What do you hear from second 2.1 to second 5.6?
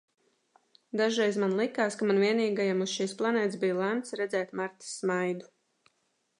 man vienīgajam uz šīs planētas bija lemts redzēt Martas smaidu.